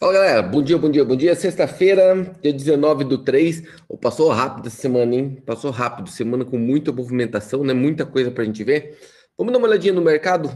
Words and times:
Fala 0.00 0.12
galera, 0.12 0.42
bom 0.42 0.62
dia, 0.62 0.78
bom 0.78 0.88
dia, 0.88 1.04
bom 1.04 1.16
dia. 1.16 1.34
Sexta-feira, 1.34 2.14
dia 2.40 2.52
19 2.52 3.02
do 3.02 3.18
3. 3.24 3.64
Oh, 3.88 3.98
passou 3.98 4.28
rápido 4.30 4.68
essa 4.68 4.76
semana, 4.76 5.12
hein? 5.12 5.42
Passou 5.44 5.72
rápido, 5.72 6.08
semana 6.08 6.44
com 6.44 6.56
muita 6.56 6.92
movimentação, 6.92 7.64
né? 7.64 7.74
Muita 7.74 8.06
coisa 8.06 8.30
pra 8.30 8.44
gente 8.44 8.62
ver. 8.62 8.96
Vamos 9.36 9.52
dar 9.52 9.58
uma 9.58 9.66
olhadinha 9.66 9.92
no 9.92 10.00
mercado, 10.00 10.50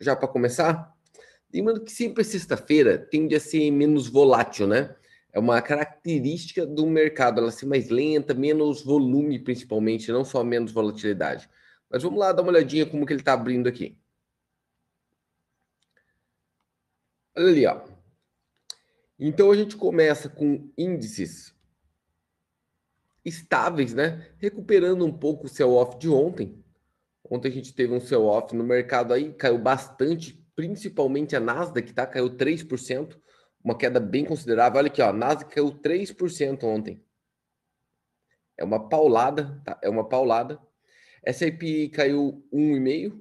já 0.00 0.14
para 0.14 0.28
começar? 0.28 0.94
Lembrando 1.52 1.82
que 1.82 1.90
sempre 1.90 2.22
sexta-feira 2.22 2.96
tende 2.96 3.34
a 3.34 3.40
ser 3.40 3.68
menos 3.72 4.06
volátil, 4.06 4.68
né? 4.68 4.94
É 5.32 5.40
uma 5.40 5.60
característica 5.60 6.64
do 6.64 6.86
mercado, 6.86 7.40
ela 7.40 7.50
ser 7.50 7.66
mais 7.66 7.90
lenta, 7.90 8.32
menos 8.32 8.84
volume 8.84 9.40
principalmente, 9.40 10.12
não 10.12 10.24
só 10.24 10.44
menos 10.44 10.70
volatilidade. 10.70 11.50
Mas 11.90 12.04
vamos 12.04 12.20
lá 12.20 12.32
dar 12.32 12.42
uma 12.42 12.52
olhadinha 12.52 12.86
como 12.86 13.04
que 13.04 13.12
ele 13.12 13.22
está 13.22 13.32
abrindo 13.32 13.68
aqui. 13.68 13.98
Olha 17.36 17.48
ali, 17.48 17.66
ó. 17.66 17.93
Então 19.18 19.50
a 19.50 19.56
gente 19.56 19.76
começa 19.76 20.28
com 20.28 20.70
índices 20.76 21.54
estáveis, 23.24 23.94
né? 23.94 24.34
Recuperando 24.38 25.04
um 25.04 25.12
pouco 25.12 25.46
o 25.46 25.48
sell-off 25.48 25.98
de 25.98 26.08
ontem. 26.08 26.62
Ontem 27.30 27.48
a 27.48 27.52
gente 27.52 27.72
teve 27.72 27.94
um 27.94 28.00
sell-off 28.00 28.54
no 28.54 28.64
mercado 28.64 29.14
aí, 29.14 29.32
caiu 29.32 29.56
bastante, 29.56 30.44
principalmente 30.54 31.34
a 31.34 31.40
Nasdaq, 31.40 31.92
tá? 31.92 32.06
Caiu 32.06 32.36
3%, 32.36 33.18
uma 33.62 33.76
queda 33.78 33.98
bem 33.98 34.24
considerável. 34.24 34.78
Olha 34.78 34.88
aqui, 34.88 35.00
ó, 35.00 35.08
a 35.08 35.12
Nasdaq 35.12 35.54
caiu 35.54 35.70
3% 35.70 36.64
ontem. 36.64 37.02
É 38.58 38.64
uma 38.64 38.88
paulada, 38.88 39.60
tá? 39.64 39.78
É 39.82 39.88
uma 39.88 40.06
paulada. 40.06 40.60
S&P 41.22 41.88
caiu 41.88 42.46
1,5 42.52 43.18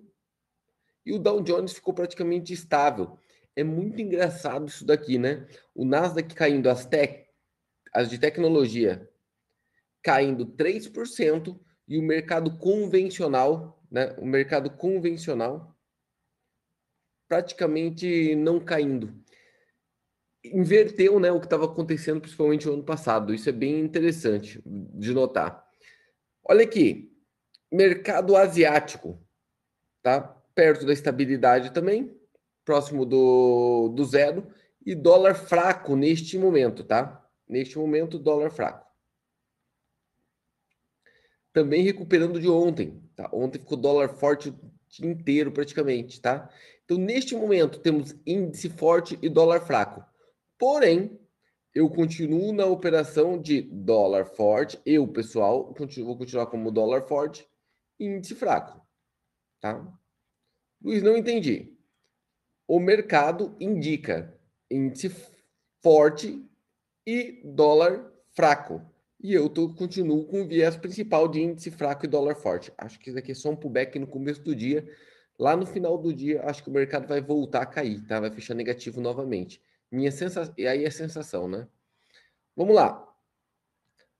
e 1.06 1.14
o 1.14 1.20
Dow 1.20 1.42
Jones 1.42 1.74
ficou 1.74 1.94
praticamente 1.94 2.52
estável 2.52 3.18
é 3.56 3.64
muito 3.64 4.02
engraçado 4.02 4.68
isso 4.68 4.86
daqui, 4.86 5.18
né? 5.18 5.48
O 5.74 5.86
Nasdaq 5.86 6.34
caindo, 6.34 6.70
as, 6.70 6.86
tech, 6.86 7.26
as 7.94 8.10
de 8.10 8.18
tecnologia 8.18 9.10
caindo 10.02 10.46
3% 10.46 11.60
e 11.88 11.98
o 11.98 12.02
mercado 12.02 12.58
convencional, 12.58 13.82
né? 13.90 14.16
O 14.18 14.26
mercado 14.26 14.70
convencional 14.70 15.74
praticamente 17.28 18.36
não 18.36 18.60
caindo. 18.60 19.14
Inverteu, 20.46 21.20
né, 21.20 21.32
o 21.32 21.40
que 21.40 21.46
estava 21.46 21.66
acontecendo 21.66 22.20
principalmente 22.20 22.68
no 22.68 22.74
ano 22.74 22.84
passado. 22.84 23.34
Isso 23.34 23.48
é 23.50 23.52
bem 23.52 23.80
interessante 23.80 24.62
de 24.66 25.14
notar. 25.14 25.66
Olha 26.44 26.64
aqui, 26.64 27.12
mercado 27.72 28.36
asiático, 28.36 29.20
tá? 30.02 30.22
Perto 30.54 30.86
da 30.86 30.94
estabilidade 30.94 31.72
também, 31.72 32.16
próximo 32.66 33.06
do, 33.06 33.90
do 33.90 34.06
zero 34.06 34.48
e 34.86 34.96
dólar 34.96 35.36
fraco 35.36 35.96
neste 35.96 36.38
momento, 36.38 36.84
tá? 36.84 37.26
Neste 37.48 37.78
momento, 37.78 38.20
dólar 38.20 38.52
fraco. 38.52 38.86
Também 41.52 41.84
recuperando 41.84 42.40
de 42.40 42.50
ontem, 42.50 43.02
tá? 43.16 43.30
Ontem 43.32 43.60
ficou 43.60 43.78
dólar 43.78 44.10
forte 44.10 44.50
o 44.50 44.60
dia 44.90 45.10
inteiro 45.10 45.52
praticamente, 45.52 46.20
tá? 46.20 46.50
Então, 46.84 46.98
neste 46.98 47.36
momento, 47.36 47.80
temos 47.80 48.16
índice 48.26 48.70
forte 48.70 49.18
e 49.22 49.30
dólar 49.30 49.62
fraco. 49.62 50.04
Porém, 50.58 51.20
eu 51.74 51.90
continuo 51.90 52.52
na 52.54 52.66
operação 52.66 53.40
de 53.40 53.62
dólar 53.62 54.26
forte. 54.26 54.80
Eu, 54.86 55.08
pessoal, 55.08 55.74
vou 56.04 56.18
continuar 56.18 56.48
como 56.48 56.72
dólar 56.72 57.08
forte 57.08 57.48
e 58.00 58.06
índice 58.06 58.36
fraco, 58.36 58.82
tá? 59.60 59.86
Luiz, 60.82 61.02
não 61.02 61.16
entendi 61.16 61.74
o 62.68 62.80
mercado 62.80 63.56
indica 63.60 64.34
índice 64.70 65.12
forte 65.82 66.44
e 67.06 67.42
dólar 67.44 68.12
fraco. 68.32 68.82
E 69.22 69.34
eu 69.34 69.48
tô, 69.50 69.74
continuo 69.74 70.26
com 70.26 70.42
o 70.42 70.48
viés 70.48 70.76
principal 70.76 71.28
de 71.28 71.42
índice 71.42 71.72
fraco 71.72 72.06
e 72.06 72.10
dólar 72.10 72.36
forte. 72.36 72.74
Acho 72.78 73.00
que 73.00 73.10
isso 73.10 73.20
aqui 73.20 73.32
é 73.32 73.36
só 73.36 73.52
um 73.52 73.56
pullback 73.56 73.98
no 73.98 74.08
começo 74.08 74.42
do 74.42 74.56
dia. 74.56 74.86
Lá 75.40 75.56
no 75.56 75.66
final 75.66 75.98
do 75.98 76.14
dia, 76.14 76.44
acho 76.44 76.64
que 76.64 76.70
o 76.70 76.74
mercado 76.74 77.08
vai 77.08 77.22
voltar 77.22 77.62
a 77.62 77.66
cair, 77.66 78.02
tá? 78.06 78.20
Vai 78.20 78.32
fechar 78.32 78.54
negativo 78.54 79.02
novamente. 79.02 79.62
Minha 79.92 80.12
sensação, 80.12 80.54
e 80.58 80.68
aí 80.68 80.84
é 80.86 80.90
sensação, 80.90 81.48
né? 81.48 81.68
Vamos 82.56 82.76
lá. 82.76 83.13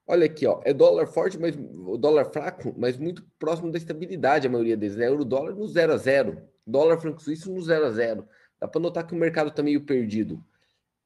Olha 0.06 0.26
aqui, 0.26 0.46
ó, 0.46 0.62
é 0.66 0.74
dólar 0.74 1.08
forte, 1.08 1.40
mas 1.40 1.56
o 1.56 1.98
dólar 1.98 2.26
fraco, 2.26 2.74
mas 2.78 2.98
muito 2.98 3.26
próximo 3.40 3.72
da 3.72 3.78
estabilidade, 3.78 4.48
a 4.48 4.50
maioria 4.50 4.76
deles. 4.76 4.98
É 4.98 5.08
euro 5.08 5.24
dólar 5.24 5.56
no 5.56 5.66
0 5.66 5.94
a 5.94 5.98
0, 5.98 6.42
dólar 6.68 7.00
franco 7.00 7.22
suíço 7.22 7.54
no 7.54 7.62
0 7.62 7.86
a 7.86 7.92
0. 7.92 8.28
Dá 8.60 8.68
para 8.68 8.82
notar 8.82 9.08
que 9.08 9.14
o 9.14 9.18
mercado 9.18 9.50
está 9.50 9.64
meio 9.64 9.86
perdido. 9.86 10.44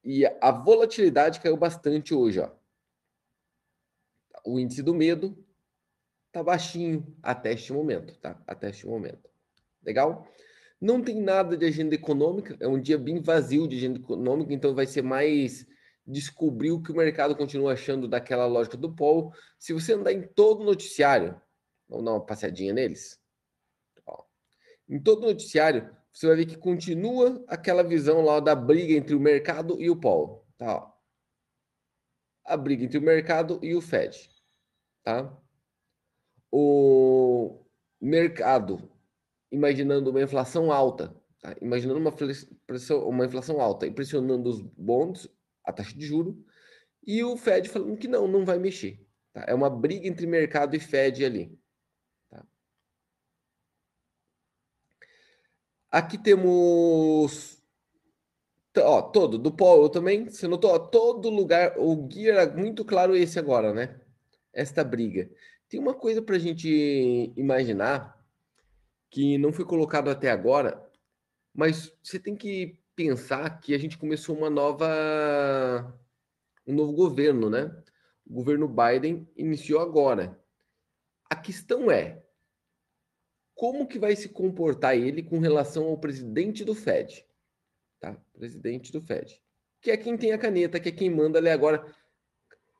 E 0.03 0.25
a 0.25 0.51
volatilidade 0.51 1.39
caiu 1.39 1.57
bastante 1.57 2.13
hoje. 2.13 2.39
Ó. 2.39 2.49
O 4.45 4.59
índice 4.59 4.81
do 4.81 4.95
medo 4.95 5.37
está 6.27 6.41
baixinho 6.41 7.15
até 7.21 7.53
este 7.53 7.73
momento, 7.73 8.17
tá? 8.19 8.41
Até 8.47 8.69
este 8.69 8.87
momento. 8.87 9.29
Legal? 9.83 10.27
Não 10.79 11.01
tem 11.01 11.21
nada 11.21 11.57
de 11.57 11.65
agenda 11.65 11.95
econômica, 11.95 12.55
é 12.59 12.67
um 12.67 12.79
dia 12.79 12.97
bem 12.97 13.19
vazio 13.19 13.67
de 13.67 13.75
agenda 13.75 13.99
econômica, 13.99 14.53
então 14.53 14.75
vai 14.75 14.85
ser 14.85 15.01
mais 15.01 15.67
descobrir 16.07 16.71
o 16.71 16.81
que 16.81 16.91
o 16.91 16.95
mercado 16.95 17.35
continua 17.35 17.73
achando 17.73 18.07
daquela 18.07 18.45
lógica 18.45 18.77
do 18.77 18.95
polo. 18.95 19.33
Se 19.59 19.73
você 19.73 19.93
andar 19.93 20.13
em 20.13 20.21
todo 20.21 20.63
noticiário, 20.63 21.39
vamos 21.89 22.05
dar 22.05 22.11
uma 22.13 22.25
passadinha 22.25 22.73
neles. 22.73 23.19
Ó, 24.05 24.23
em 24.87 25.01
todo 25.01 25.27
noticiário, 25.27 25.93
você 26.13 26.27
vai 26.27 26.37
ver 26.37 26.45
que 26.45 26.57
continua 26.57 27.43
aquela 27.47 27.83
visão 27.83 28.21
lá 28.21 28.39
da 28.39 28.55
briga 28.55 28.93
entre 28.93 29.13
o 29.13 29.19
mercado 29.19 29.81
e 29.81 29.89
o 29.89 29.99
Paulo, 29.99 30.45
tá? 30.57 30.93
A 32.45 32.55
briga 32.55 32.85
entre 32.85 32.97
o 32.97 33.01
mercado 33.01 33.59
e 33.61 33.75
o 33.75 33.81
Fed, 33.81 34.29
tá? 35.03 35.37
O 36.49 37.65
mercado 37.99 38.89
imaginando 39.51 40.09
uma 40.09 40.21
inflação 40.21 40.71
alta, 40.71 41.13
tá? 41.41 41.53
imaginando 41.61 41.99
uma, 41.99 42.13
uma 43.05 43.25
inflação 43.25 43.59
alta 43.59 43.85
e 43.85 43.91
pressionando 43.91 44.49
os 44.49 44.61
bonds, 44.61 45.29
a 45.67 45.73
taxa 45.73 45.95
de 45.95 46.05
juro, 46.05 46.43
e 47.05 47.23
o 47.23 47.37
Fed 47.37 47.69
falando 47.69 47.97
que 47.97 48.07
não, 48.07 48.27
não 48.27 48.45
vai 48.45 48.57
mexer. 48.57 49.05
Tá? 49.33 49.45
É 49.47 49.53
uma 49.53 49.69
briga 49.69 50.07
entre 50.07 50.25
mercado 50.25 50.75
e 50.75 50.79
Fed 50.79 51.23
ali. 51.23 51.57
Aqui 55.91 56.17
temos. 56.17 57.57
Ó, 58.77 59.01
todo, 59.01 59.37
do 59.37 59.51
polo 59.51 59.89
também. 59.89 60.29
Você 60.29 60.47
notou? 60.47 60.71
Ó, 60.71 60.79
todo 60.79 61.29
lugar. 61.29 61.75
O 61.77 61.95
guia 62.07 62.33
era 62.33 62.53
muito 62.55 62.85
claro 62.85 63.15
esse 63.15 63.39
agora, 63.39 63.73
né? 63.73 63.99
Esta 64.53 64.83
briga. 64.83 65.29
Tem 65.69 65.79
uma 65.79 65.93
coisa 65.93 66.21
para 66.21 66.35
a 66.35 66.39
gente 66.39 67.33
imaginar 67.35 68.17
que 69.09 69.37
não 69.37 69.53
foi 69.53 69.65
colocado 69.65 70.09
até 70.09 70.29
agora, 70.29 70.85
mas 71.53 71.91
você 72.03 72.19
tem 72.19 72.35
que 72.35 72.77
pensar 72.97 73.61
que 73.61 73.75
a 73.75 73.77
gente 73.77 73.95
começou 73.95 74.35
uma 74.35 74.49
nova. 74.49 75.95
um 76.65 76.73
novo 76.73 76.91
governo, 76.91 77.47
né? 77.47 77.71
O 78.25 78.33
governo 78.33 78.67
Biden 78.67 79.29
iniciou 79.37 79.79
agora. 79.79 80.37
A 81.29 81.35
questão 81.35 81.91
é: 81.91 82.25
como 83.53 83.87
que 83.87 83.99
vai 83.99 84.15
se 84.15 84.27
comportar 84.27 84.97
ele 84.97 85.21
com 85.21 85.37
relação 85.37 85.85
ao 85.85 85.99
presidente 85.99 86.65
do 86.65 86.73
Fed, 86.73 87.23
tá? 87.99 88.19
Presidente 88.33 88.91
do 88.91 88.99
Fed, 88.99 89.39
que 89.79 89.91
é 89.91 89.95
quem 89.95 90.17
tem 90.17 90.31
a 90.31 90.37
caneta, 90.39 90.79
que 90.79 90.89
é 90.89 90.91
quem 90.91 91.09
manda 91.09 91.37
ali 91.37 91.49
agora. 91.49 91.85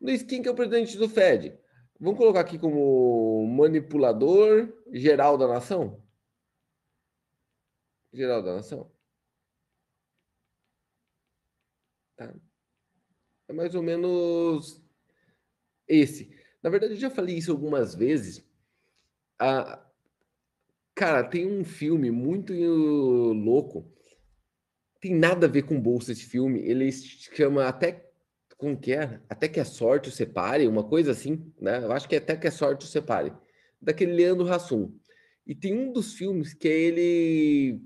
Luiz, 0.02 0.24
quem 0.24 0.42
que 0.42 0.48
é 0.50 0.52
o 0.52 0.56
presidente 0.56 0.98
do 0.98 1.08
Fed? 1.08 1.56
Vamos 2.00 2.18
colocar 2.18 2.40
aqui 2.40 2.58
como 2.58 3.46
manipulador 3.46 4.74
geral 4.92 5.38
da 5.38 5.48
nação? 5.48 6.04
Geral 8.12 8.42
da 8.42 8.56
nação. 8.56 8.97
Tá? 12.18 12.34
É 13.48 13.54
mais 13.54 13.74
ou 13.76 13.82
menos 13.82 14.84
esse. 15.88 16.36
Na 16.62 16.70
verdade, 16.70 16.94
eu 16.94 17.00
já 17.00 17.10
falei 17.10 17.38
isso 17.38 17.52
algumas 17.52 17.96
vezes. 17.96 18.46
A, 19.40 19.88
Cara, 20.98 21.24
tem 21.24 21.46
um 21.46 21.64
filme 21.64 22.10
muito 22.10 22.52
louco. 22.52 23.88
Tem 25.00 25.14
nada 25.14 25.46
a 25.46 25.50
ver 25.50 25.62
com 25.62 25.80
bolsa 25.80 26.12
esse 26.12 26.26
filme. 26.26 26.60
Ele 26.62 26.92
se 26.92 27.08
chama 27.36 27.68
até 27.68 28.10
como 28.58 28.76
que 28.76 28.94
é? 28.94 29.22
Até 29.30 29.48
que 29.48 29.60
a 29.60 29.66
sorte 29.66 30.10
o 30.10 30.12
separe, 30.12 30.68
uma 30.68 30.84
coisa 30.84 31.12
assim, 31.12 31.54
né? 31.62 31.84
Eu 31.84 31.92
acho 31.92 32.10
que 32.10 32.16
é 32.16 32.18
até 32.18 32.36
que 32.36 32.48
a 32.48 32.52
sorte 32.52 32.84
o 32.84 32.90
separe. 32.90 33.32
Daquele 33.80 34.12
Leandro 34.14 34.52
Hassum. 34.52 34.92
E 35.46 35.54
tem 35.54 35.72
um 35.78 35.94
dos 35.94 36.16
filmes 36.16 36.56
que 36.56 36.68
é 36.68 36.76
ele 36.76 37.80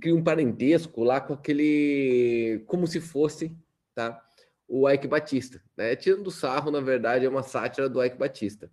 cria 0.00 0.14
um 0.14 0.22
parentesco 0.22 1.02
lá 1.02 1.20
com 1.20 1.34
aquele 1.34 2.62
como 2.66 2.86
se 2.86 3.00
fosse, 3.00 3.56
tá? 3.94 4.22
O 4.68 4.88
Ike 4.88 5.06
Batista, 5.06 5.62
né? 5.76 5.94
Tirando 5.96 6.30
sarro, 6.30 6.70
na 6.70 6.80
verdade, 6.80 7.24
é 7.24 7.28
uma 7.28 7.42
sátira 7.42 7.88
do 7.88 8.02
Ike 8.02 8.16
Batista. 8.16 8.70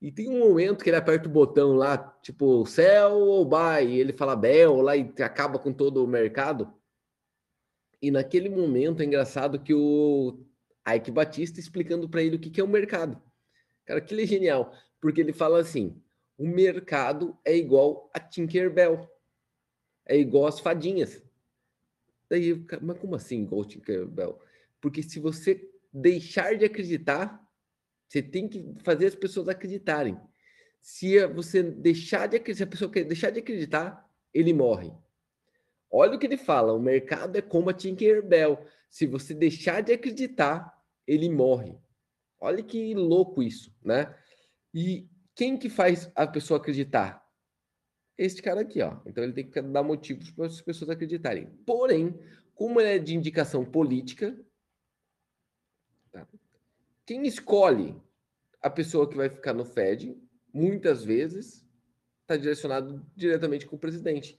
E 0.00 0.12
tem 0.12 0.28
um 0.28 0.38
momento 0.38 0.84
que 0.84 0.90
ele 0.90 0.96
aperta 0.96 1.28
o 1.28 1.32
botão 1.32 1.72
lá, 1.72 1.96
tipo, 2.22 2.66
sell 2.66 3.12
ou 3.12 3.44
buy, 3.44 3.86
e 3.86 3.98
ele 3.98 4.12
fala 4.12 4.36
bell 4.36 4.80
lá 4.82 4.94
e 4.96 5.10
acaba 5.22 5.58
com 5.58 5.72
todo 5.72 6.04
o 6.04 6.06
mercado. 6.06 6.72
E 8.00 8.10
naquele 8.10 8.48
momento 8.50 9.00
é 9.02 9.06
engraçado 9.06 9.58
que 9.58 9.72
o 9.72 10.38
Ike 10.86 11.10
Batista 11.10 11.58
explicando 11.58 12.08
para 12.08 12.22
ele 12.22 12.36
o 12.36 12.38
que, 12.38 12.50
que 12.50 12.60
é 12.60 12.64
o 12.64 12.68
mercado. 12.68 13.20
Cara, 13.86 13.98
aquilo 13.98 14.20
é 14.20 14.26
genial, 14.26 14.72
porque 15.00 15.20
ele 15.20 15.32
fala 15.32 15.60
assim: 15.60 16.00
o 16.36 16.46
mercado 16.46 17.36
é 17.44 17.56
igual 17.56 18.10
a 18.12 18.20
Tinkerbell, 18.20 19.08
é 20.06 20.16
igual 20.16 20.46
às 20.46 20.60
fadinhas. 20.60 21.22
Daí, 22.28 22.64
mas 22.82 22.98
como 22.98 23.14
assim 23.14 23.46
a 23.46 23.64
Tinkerbell? 23.64 24.40
Porque 24.80 25.02
se 25.02 25.20
você 25.20 25.68
deixar 25.92 26.56
de 26.56 26.64
acreditar, 26.64 27.44
você 28.08 28.22
tem 28.22 28.48
que 28.48 28.74
fazer 28.82 29.06
as 29.06 29.14
pessoas 29.14 29.48
acreditarem. 29.48 30.18
Se 30.80 31.26
você 31.28 31.62
deixar 31.62 32.26
de 32.28 32.54
se 32.54 32.62
a 32.62 32.66
pessoa 32.66 32.90
deixar 32.90 33.30
de 33.30 33.40
acreditar, 33.40 34.08
ele 34.32 34.52
morre. 34.52 34.92
Olha 35.90 36.14
o 36.14 36.18
que 36.18 36.26
ele 36.26 36.36
fala: 36.36 36.72
o 36.72 36.80
mercado 36.80 37.36
é 37.36 37.42
como 37.42 37.70
a 37.70 37.74
Tinkerbell. 37.74 38.64
Se 38.88 39.06
você 39.06 39.34
deixar 39.34 39.82
de 39.82 39.92
acreditar, 39.92 40.72
ele 41.06 41.28
morre. 41.28 41.76
Olha 42.38 42.62
que 42.62 42.94
louco 42.94 43.42
isso, 43.42 43.74
né? 43.82 44.14
E 44.72 45.08
quem 45.34 45.56
que 45.56 45.68
faz 45.68 46.10
a 46.14 46.26
pessoa 46.26 46.60
acreditar? 46.60 47.25
Este 48.18 48.40
cara 48.42 48.62
aqui, 48.62 48.80
ó. 48.80 48.98
Então 49.04 49.22
ele 49.22 49.32
tem 49.32 49.48
que 49.48 49.60
dar 49.60 49.82
motivos 49.82 50.30
para 50.30 50.46
as 50.46 50.60
pessoas 50.60 50.90
acreditarem. 50.90 51.46
Porém, 51.66 52.18
como 52.54 52.80
é 52.80 52.98
de 52.98 53.14
indicação 53.14 53.64
política, 53.64 54.38
tá? 56.10 56.26
quem 57.04 57.26
escolhe 57.26 57.94
a 58.62 58.70
pessoa 58.70 59.08
que 59.08 59.16
vai 59.16 59.28
ficar 59.28 59.52
no 59.52 59.64
Fed, 59.64 60.16
muitas 60.52 61.04
vezes, 61.04 61.66
está 62.22 62.36
direcionado 62.36 63.04
diretamente 63.14 63.66
com 63.66 63.76
o 63.76 63.78
presidente. 63.78 64.38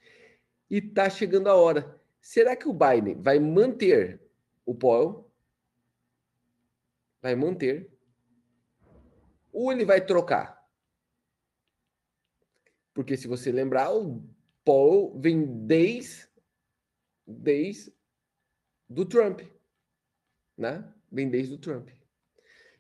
E 0.70 0.80
está 0.80 1.10
chegando 1.10 1.48
a 1.48 1.56
hora. 1.56 1.98
Será 2.20 2.56
que 2.56 2.68
o 2.68 2.74
Biden 2.74 3.22
vai 3.22 3.40
manter 3.40 4.20
o 4.66 4.76
Powell? 4.76 5.32
Vai 7.22 7.36
manter? 7.36 7.90
Ou 9.54 9.72
ele 9.72 9.86
vai 9.86 10.06
trocar? 10.06 10.57
Porque 12.98 13.16
se 13.16 13.28
você 13.28 13.52
lembrar, 13.52 13.96
o 13.96 14.28
Paul 14.66 15.20
vem 15.20 15.46
desde, 15.68 16.28
desde 17.28 17.94
do 18.90 19.06
Trump, 19.06 19.42
né? 20.58 20.92
Vem 21.12 21.30
desde 21.30 21.54
o 21.54 21.60
Trump. 21.60 21.90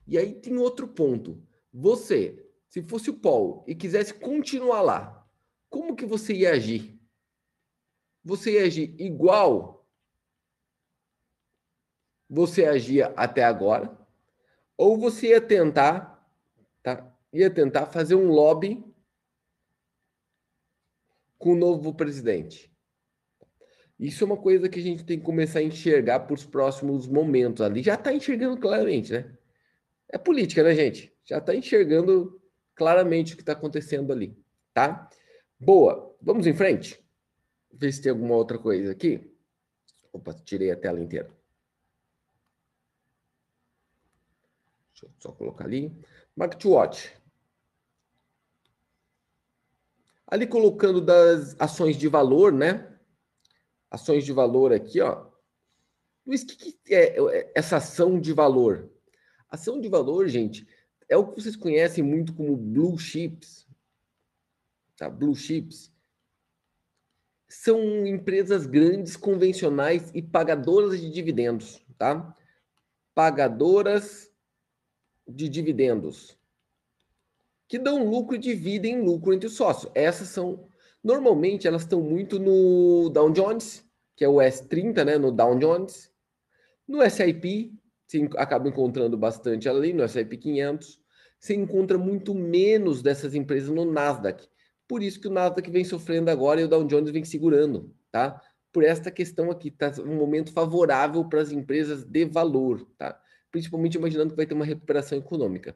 E 0.08 0.18
aí 0.18 0.34
tem 0.34 0.58
outro 0.58 0.88
ponto. 0.88 1.40
Você, 1.72 2.50
se 2.68 2.82
fosse 2.82 3.12
o 3.12 3.20
Paul 3.20 3.64
e 3.68 3.76
quisesse 3.76 4.12
continuar 4.12 4.82
lá, 4.82 5.30
como 5.70 5.96
que 5.96 6.04
você 6.04 6.34
ia 6.34 6.54
agir? 6.54 7.00
você 8.24 8.54
ia 8.54 8.64
agir 8.64 9.00
igual 9.00 9.88
você 12.28 12.66
agia 12.66 13.14
até 13.16 13.44
agora, 13.44 13.96
ou 14.76 14.98
você 14.98 15.28
ia 15.28 15.40
tentar, 15.40 16.28
tá? 16.82 17.16
Ia 17.32 17.54
tentar 17.54 17.86
fazer 17.86 18.16
um 18.16 18.32
lobby 18.32 18.84
com 21.38 21.54
o 21.54 21.56
novo 21.56 21.94
presidente. 21.94 22.72
Isso 24.00 24.24
é 24.24 24.28
uma 24.28 24.38
coisa 24.38 24.70
que 24.70 24.80
a 24.80 24.84
gente 24.84 25.04
tem 25.04 25.18
que 25.18 25.26
começar 25.26 25.60
a 25.60 25.64
enxergar 25.64 26.22
para 26.22 26.34
os 26.34 26.46
próximos 26.46 27.08
momentos 27.08 27.62
ali. 27.62 27.82
Já 27.82 27.96
está 27.96 28.14
enxergando 28.14 28.60
claramente, 28.60 29.12
né? 29.12 29.36
É 30.10 30.18
política, 30.18 30.64
né, 30.64 30.76
gente? 30.76 31.12
Já 31.26 31.40
está 31.40 31.56
enxergando 31.56 32.40
claramente 32.76 33.34
o 33.34 33.36
que 33.36 33.42
está 33.42 33.54
acontecendo 33.54 34.14
ali, 34.14 34.38
tá? 34.74 35.10
Boa, 35.60 36.16
vamos 36.22 36.46
em 36.46 36.54
frente? 36.54 37.04
ver 37.78 37.92
se 37.92 38.02
tem 38.02 38.12
alguma 38.12 38.36
outra 38.36 38.58
coisa 38.58 38.92
aqui. 38.92 39.32
Opa, 40.12 40.34
tirei 40.34 40.72
a 40.72 40.76
tela 40.76 41.00
inteira. 41.00 41.30
Deixa 44.92 45.06
eu 45.06 45.12
só 45.20 45.32
colocar 45.32 45.66
ali. 45.66 45.96
Market 46.36 46.66
Watch. 46.66 47.17
Ali 50.28 50.46
colocando 50.46 51.00
das 51.00 51.56
ações 51.58 51.98
de 51.98 52.08
valor, 52.10 52.52
né? 52.52 52.94
Ações 53.90 54.26
de 54.26 54.34
valor 54.34 54.74
aqui, 54.74 55.00
ó. 55.00 55.26
Luiz, 56.26 56.44
o 56.44 56.48
que, 56.48 56.74
que 56.74 56.94
é 56.94 57.52
essa 57.56 57.78
ação 57.78 58.20
de 58.20 58.34
valor? 58.34 58.92
Ação 59.50 59.80
de 59.80 59.88
valor, 59.88 60.28
gente, 60.28 60.68
é 61.08 61.16
o 61.16 61.26
que 61.26 61.42
vocês 61.42 61.56
conhecem 61.56 62.04
muito 62.04 62.34
como 62.34 62.58
blue 62.58 62.98
chips. 62.98 63.66
Tá? 64.98 65.10
Blue 65.10 65.34
chips 65.34 65.90
são 67.48 68.06
empresas 68.06 68.66
grandes, 68.66 69.16
convencionais 69.16 70.12
e 70.14 70.22
pagadoras 70.22 71.00
de 71.00 71.10
dividendos, 71.10 71.82
tá? 71.98 72.36
Pagadoras 73.16 74.30
de 75.26 75.48
dividendos 75.48 76.38
que 77.68 77.78
dão 77.78 78.10
lucro 78.10 78.36
e 78.36 78.40
dividem 78.40 79.02
lucro 79.02 79.34
entre 79.34 79.48
os 79.48 79.56
sócios. 79.56 79.92
Essas 79.94 80.30
são 80.30 80.68
normalmente 81.04 81.68
elas 81.68 81.84
estão 81.84 82.02
muito 82.02 82.40
no 82.40 83.10
Dow 83.10 83.32
Jones, 83.32 83.86
que 84.16 84.26
é 84.26 84.28
o 84.28 84.36
S30, 84.36 85.06
né, 85.06 85.18
no 85.18 85.32
Dow 85.32 85.58
Jones. 85.58 86.12
No 86.88 87.02
S&P, 87.02 87.72
você 88.06 88.30
acaba 88.38 88.68
encontrando 88.68 89.18
bastante 89.18 89.70
ali 89.70 89.94
no 89.94 90.04
S&P 90.04 90.38
500. 90.38 91.00
Você 91.40 91.54
encontra 91.54 91.98
muito 91.98 92.34
menos 92.34 93.02
dessas 93.02 93.36
empresas 93.36 93.70
no 93.70 93.86
Nasdaq. 93.86 94.48
Por 94.88 95.04
isso 95.04 95.20
que 95.20 95.28
o 95.28 95.32
Nasdaq 95.32 95.70
vem 95.70 95.84
sofrendo 95.84 96.32
agora 96.32 96.62
e 96.62 96.64
o 96.64 96.68
Dow 96.68 96.84
Jones 96.86 97.12
vem 97.12 97.24
segurando, 97.24 97.94
tá? 98.12 98.42
Por 98.72 98.84
esta 98.84 99.12
questão 99.12 99.52
aqui, 99.52 99.70
tá 99.70 99.92
um 100.00 100.16
momento 100.16 100.52
favorável 100.52 101.24
para 101.28 101.42
as 101.42 101.52
empresas 101.52 102.04
de 102.04 102.26
valor, 102.26 102.88
tá? 102.98 103.20
Principalmente 103.52 103.96
imaginando 103.96 104.32
que 104.32 104.38
vai 104.38 104.46
ter 104.46 104.54
uma 104.54 104.66
recuperação 104.66 105.18
econômica. 105.18 105.76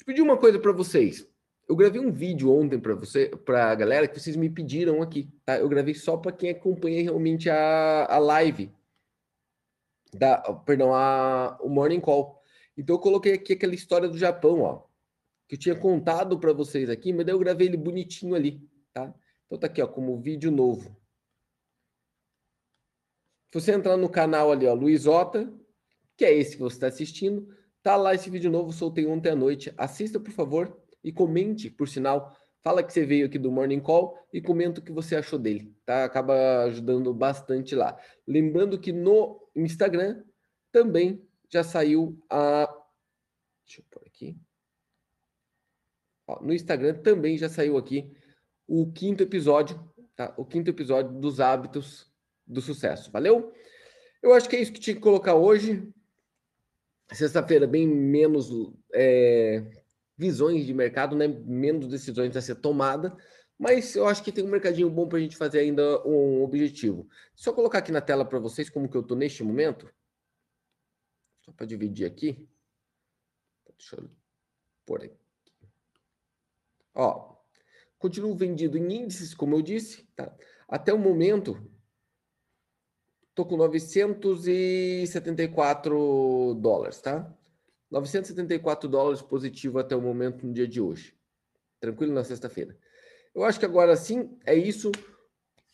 Eu 0.00 0.06
pedir 0.06 0.22
uma 0.22 0.36
coisa 0.36 0.58
para 0.58 0.72
vocês. 0.72 1.28
Eu 1.68 1.76
gravei 1.76 2.00
um 2.00 2.12
vídeo 2.12 2.52
ontem 2.52 2.78
para 2.78 2.94
você, 2.94 3.28
para 3.28 3.70
a 3.70 3.74
galera 3.74 4.06
que 4.06 4.20
vocês 4.20 4.36
me 4.36 4.50
pediram 4.50 5.00
aqui, 5.00 5.30
tá? 5.44 5.58
Eu 5.58 5.68
gravei 5.68 5.94
só 5.94 6.16
para 6.16 6.32
quem 6.32 6.50
acompanha 6.50 7.02
realmente 7.02 7.48
a, 7.48 8.06
a 8.06 8.18
live 8.18 8.70
da, 10.12 10.36
perdão, 10.66 10.94
a, 10.94 11.58
o 11.62 11.68
Morning 11.68 12.00
Call. 12.00 12.38
Então 12.76 12.96
eu 12.96 13.00
coloquei 13.00 13.32
aqui 13.32 13.54
aquela 13.54 13.74
história 13.74 14.08
do 14.08 14.18
Japão, 14.18 14.60
ó 14.60 14.94
que 15.46 15.54
eu 15.54 15.58
tinha 15.58 15.74
contado 15.74 16.38
para 16.38 16.52
vocês 16.52 16.88
aqui, 16.88 17.12
mas 17.12 17.26
daí 17.26 17.34
eu 17.34 17.38
gravei 17.38 17.66
ele 17.66 17.76
bonitinho 17.76 18.34
ali, 18.34 18.66
tá? 18.92 19.14
Então 19.46 19.58
tá 19.58 19.66
aqui, 19.66 19.82
ó, 19.82 19.86
como 19.86 20.18
vídeo 20.18 20.50
novo. 20.50 20.96
Se 23.52 23.60
você 23.60 23.72
entrar 23.72 23.96
no 23.96 24.08
canal 24.08 24.50
ali, 24.50 24.66
ó, 24.66 24.74
Luiz 24.74 25.06
Ota, 25.06 25.52
que 26.16 26.24
é 26.24 26.32
esse 26.32 26.56
que 26.56 26.62
você 26.62 26.76
está 26.76 26.86
assistindo, 26.86 27.54
tá 27.84 27.96
lá 27.96 28.14
esse 28.14 28.30
vídeo 28.30 28.50
novo, 28.50 28.72
soltei 28.72 29.06
ontem 29.06 29.30
à 29.30 29.36
noite. 29.36 29.72
Assista, 29.76 30.18
por 30.18 30.32
favor, 30.32 30.74
e 31.04 31.12
comente, 31.12 31.70
por 31.70 31.86
sinal. 31.86 32.34
Fala 32.62 32.82
que 32.82 32.90
você 32.90 33.04
veio 33.04 33.26
aqui 33.26 33.38
do 33.38 33.52
Morning 33.52 33.78
Call 33.78 34.18
e 34.32 34.40
comenta 34.40 34.80
o 34.80 34.82
que 34.82 34.90
você 34.90 35.14
achou 35.14 35.38
dele, 35.38 35.76
tá? 35.84 36.02
Acaba 36.02 36.64
ajudando 36.64 37.12
bastante 37.12 37.74
lá. 37.74 37.94
Lembrando 38.26 38.80
que 38.80 38.90
no 38.90 39.38
Instagram 39.54 40.24
também 40.72 41.22
já 41.52 41.62
saiu 41.62 42.18
a. 42.30 42.66
Deixa 43.66 43.82
eu 43.82 43.84
pôr 43.90 44.02
aqui. 44.06 44.34
Ó, 46.26 46.42
no 46.42 46.54
Instagram 46.54 46.94
também 47.02 47.36
já 47.36 47.50
saiu 47.50 47.76
aqui 47.76 48.10
o 48.66 48.90
quinto 48.90 49.22
episódio, 49.22 49.78
tá? 50.16 50.32
O 50.38 50.44
quinto 50.46 50.70
episódio 50.70 51.12
dos 51.20 51.38
hábitos 51.38 52.10
do 52.46 52.62
sucesso. 52.62 53.12
Valeu? 53.12 53.52
Eu 54.22 54.32
acho 54.32 54.48
que 54.48 54.56
é 54.56 54.62
isso 54.62 54.72
que 54.72 54.80
tinha 54.80 54.96
que 54.96 55.02
colocar 55.02 55.34
hoje. 55.34 55.86
Sexta-feira, 57.12 57.66
bem 57.66 57.86
menos 57.86 58.50
é, 58.92 59.62
visões 60.16 60.64
de 60.64 60.72
mercado, 60.72 61.14
né? 61.14 61.28
menos 61.28 61.88
decisões 61.88 62.36
a 62.36 62.40
ser 62.40 62.56
tomada, 62.56 63.16
mas 63.58 63.94
eu 63.94 64.06
acho 64.06 64.22
que 64.22 64.32
tem 64.32 64.44
um 64.44 64.48
mercadinho 64.48 64.90
bom 64.90 65.08
para 65.08 65.18
a 65.18 65.20
gente 65.20 65.36
fazer 65.36 65.60
ainda 65.60 66.02
um 66.06 66.42
objetivo. 66.42 67.08
Só 67.34 67.52
colocar 67.52 67.78
aqui 67.78 67.92
na 67.92 68.00
tela 68.00 68.24
para 68.24 68.38
vocês 68.38 68.68
como 68.68 68.88
que 68.88 68.96
eu 68.96 69.00
estou 69.00 69.16
neste 69.16 69.44
momento. 69.44 69.88
Só 71.44 71.52
para 71.52 71.66
dividir 71.66 72.06
aqui. 72.06 72.48
Deixa 73.78 73.96
eu 73.96 74.10
pôr 74.84 75.04
aqui. 75.04 75.16
Ó, 76.94 77.36
continuo 77.98 78.34
vendido 78.34 78.78
em 78.78 79.02
índices, 79.02 79.34
como 79.34 79.54
eu 79.54 79.62
disse, 79.62 80.04
tá? 80.16 80.34
Até 80.68 80.92
o 80.92 80.98
momento, 80.98 81.70
tô 83.34 83.44
com 83.44 83.56
974 83.56 86.54
dólares, 86.60 87.00
tá? 87.00 87.28
974 87.90 88.88
dólares 88.88 89.20
positivo 89.22 89.78
até 89.78 89.96
o 89.96 90.00
momento 90.00 90.46
no 90.46 90.52
dia 90.52 90.68
de 90.68 90.80
hoje. 90.80 91.14
Tranquilo 91.80 92.12
na 92.12 92.24
sexta-feira. 92.24 92.76
Eu 93.34 93.44
acho 93.44 93.58
que 93.58 93.66
agora 93.66 93.96
sim 93.96 94.38
é 94.46 94.54
isso. 94.54 94.92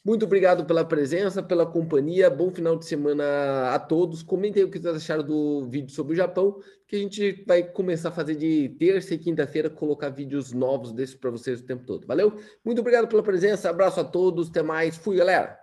Muito 0.02 0.24
obrigado 0.24 0.64
pela 0.64 0.82
presença, 0.82 1.42
pela 1.42 1.66
companhia. 1.66 2.30
Bom 2.30 2.50
final 2.50 2.74
de 2.76 2.86
semana 2.86 3.74
a 3.74 3.78
todos. 3.78 4.22
Comentem 4.22 4.64
o 4.64 4.70
que 4.70 4.78
vocês 4.78 4.96
acharam 4.96 5.22
do 5.22 5.68
vídeo 5.68 5.90
sobre 5.90 6.14
o 6.14 6.16
Japão, 6.16 6.58
que 6.88 6.96
a 6.96 6.98
gente 6.98 7.44
vai 7.46 7.62
começar 7.62 8.08
a 8.08 8.12
fazer 8.12 8.34
de 8.34 8.70
terça 8.78 9.14
e 9.14 9.18
quinta-feira, 9.18 9.68
colocar 9.68 10.08
vídeos 10.08 10.54
novos 10.54 10.92
desses 10.92 11.14
para 11.14 11.30
vocês 11.30 11.60
o 11.60 11.66
tempo 11.66 11.84
todo. 11.84 12.06
Valeu? 12.06 12.34
Muito 12.64 12.80
obrigado 12.80 13.08
pela 13.08 13.22
presença. 13.22 13.68
Abraço 13.68 14.00
a 14.00 14.04
todos. 14.04 14.48
Até 14.48 14.62
mais. 14.62 14.96
Fui, 14.96 15.16
galera. 15.16 15.59